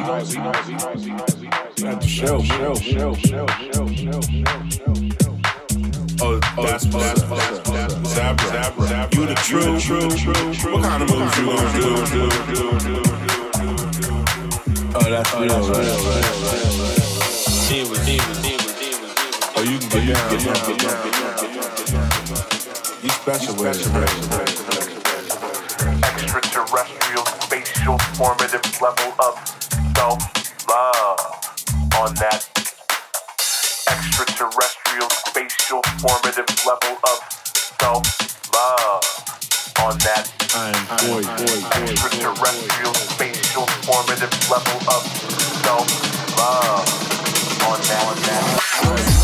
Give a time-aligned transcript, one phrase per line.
[0.00, 0.22] At
[2.00, 4.48] the show, show, show, show, show, show, show.
[6.20, 10.74] Oh, that's that's that's You the true, true, true.
[10.74, 11.88] What kind of moves you gonna do?
[14.94, 17.18] Oh, oh that's real, real, real, real.
[17.68, 18.70] Diva, diva, diva.
[19.56, 21.14] Oh, you can get oh, down, get down, get down, get
[21.90, 22.06] down.
[23.02, 24.30] You special, you special.
[26.04, 29.67] Extraterrestrial, spatial, formative level up
[29.98, 30.22] self
[30.68, 31.18] love
[31.98, 32.46] on that
[33.90, 37.18] extraterrestrial spatial formative level of
[37.82, 38.06] self
[38.54, 39.02] love
[39.82, 40.30] on that
[41.02, 45.02] boy, boy, boy, extraterrestrial spatial formative level of
[45.66, 45.90] self
[46.38, 46.86] love
[47.66, 48.06] on that.
[48.06, 49.17] On that.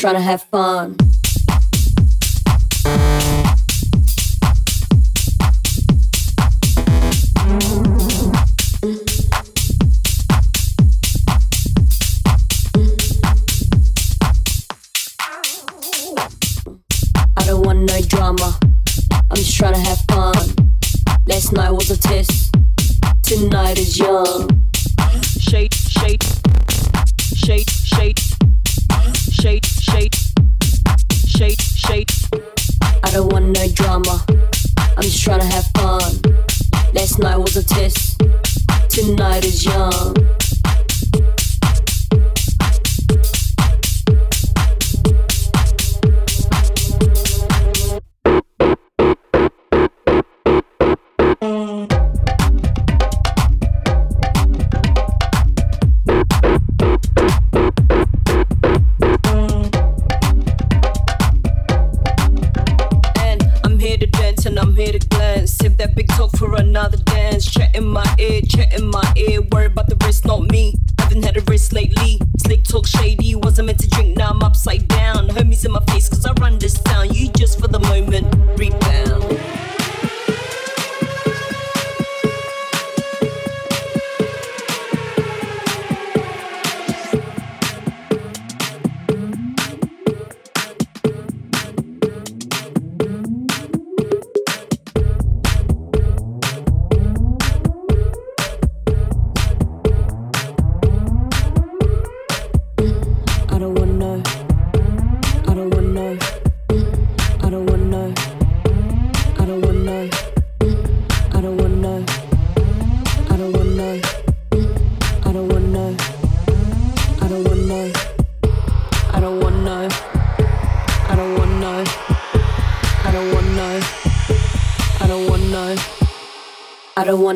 [0.00, 0.96] trying to have fun.
[35.10, 36.00] just trying to have fun.
[36.94, 38.20] Last night was a test,
[38.88, 40.39] tonight is young.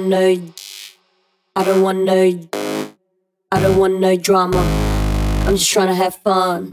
[0.03, 0.37] wanna,
[1.55, 2.49] I don't want no.
[3.53, 4.59] I don't want no drama.
[5.47, 6.71] I'm just trying to have fun.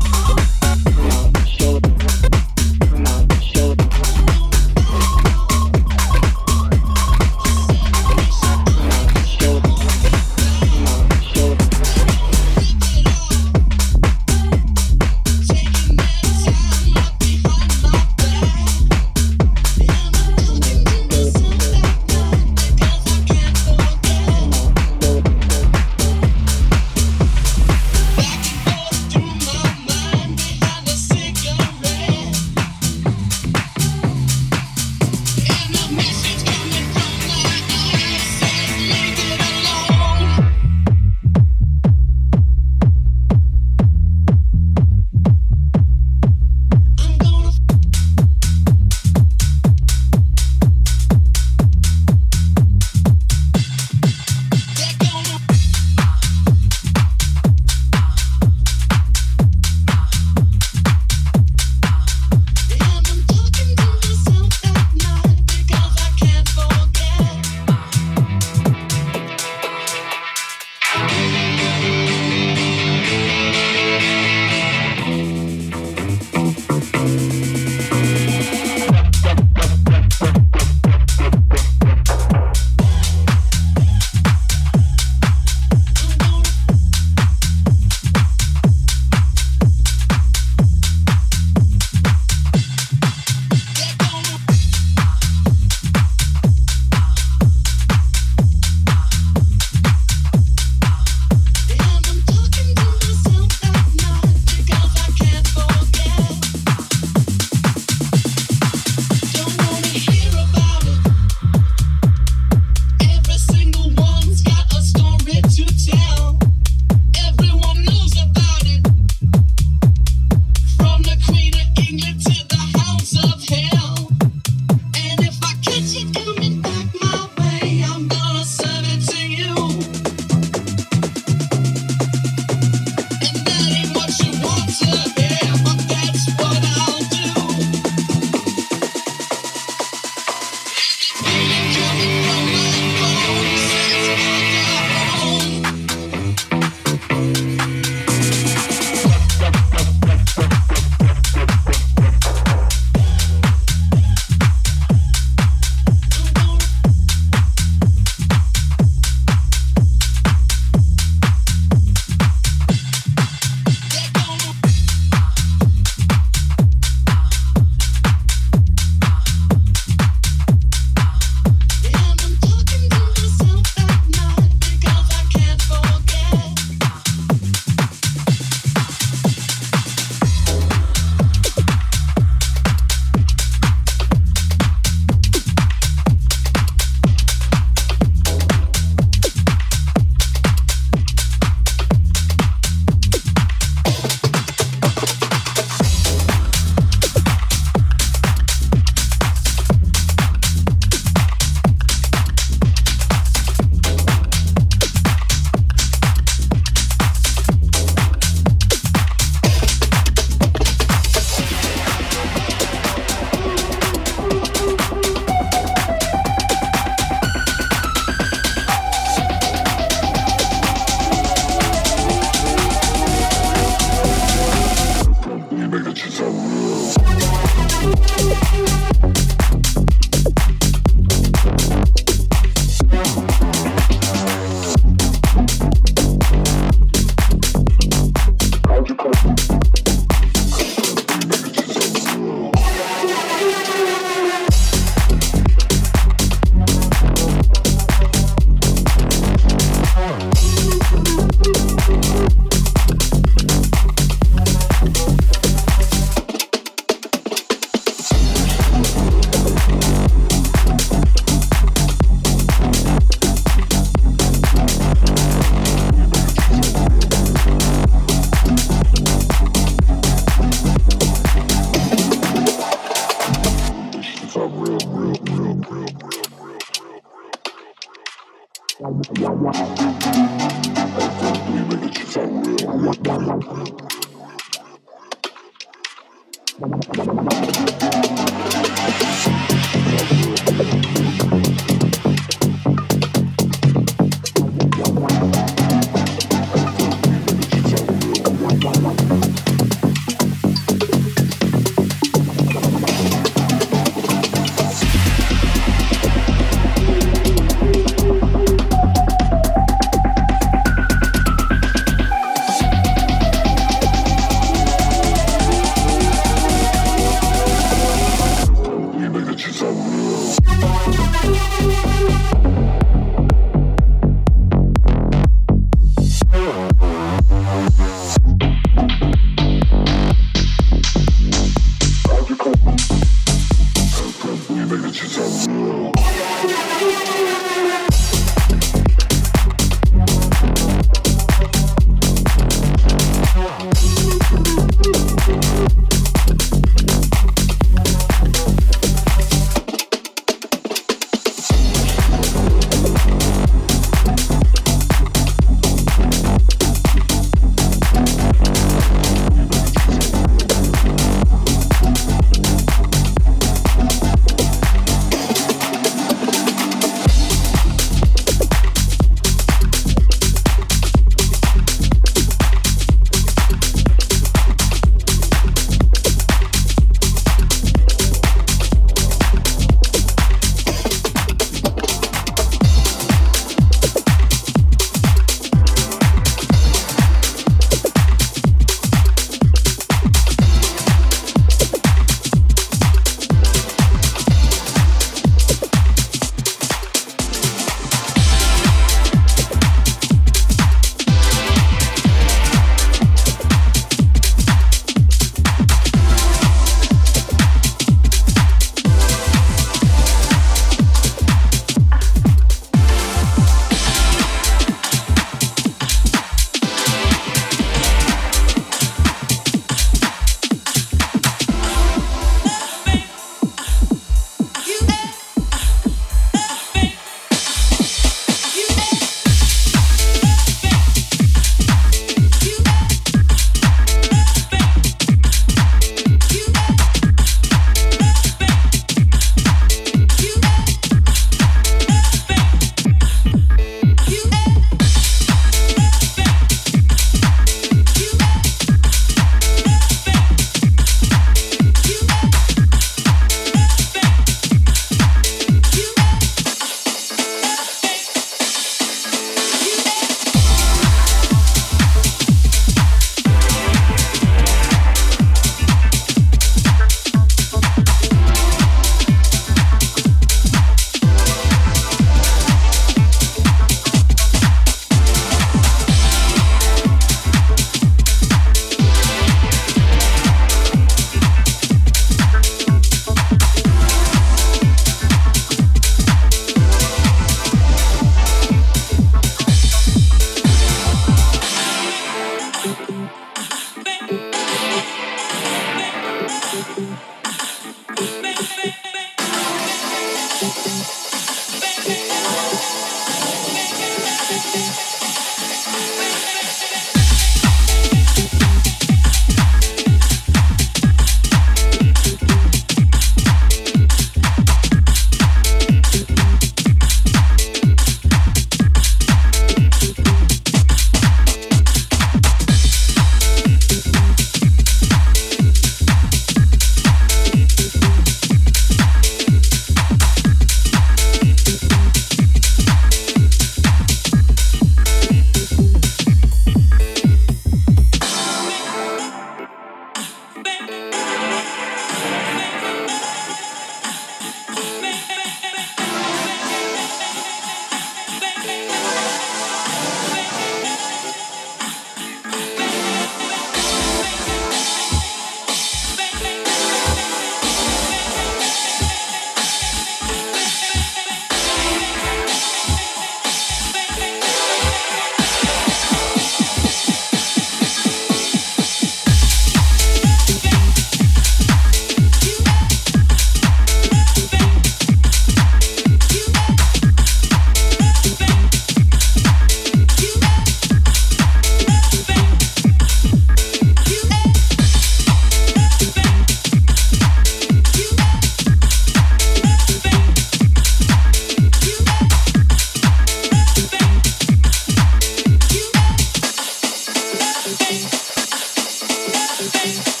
[599.63, 600.00] away.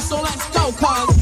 [0.00, 1.15] so let's go, cause